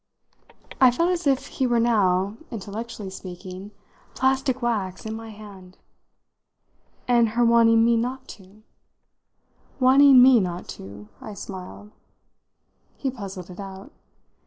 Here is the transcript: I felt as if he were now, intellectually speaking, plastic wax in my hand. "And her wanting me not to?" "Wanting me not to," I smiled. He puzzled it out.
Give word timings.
I 0.79 0.89
felt 0.89 1.11
as 1.11 1.27
if 1.27 1.45
he 1.45 1.67
were 1.67 1.79
now, 1.79 2.35
intellectually 2.49 3.11
speaking, 3.11 3.69
plastic 4.15 4.63
wax 4.63 5.05
in 5.05 5.13
my 5.13 5.29
hand. 5.29 5.77
"And 7.07 7.29
her 7.37 7.45
wanting 7.45 7.85
me 7.85 7.97
not 7.97 8.27
to?" 8.29 8.63
"Wanting 9.79 10.19
me 10.19 10.39
not 10.39 10.67
to," 10.69 11.07
I 11.21 11.35
smiled. 11.35 11.91
He 12.97 13.11
puzzled 13.11 13.51
it 13.51 13.59
out. 13.59 13.91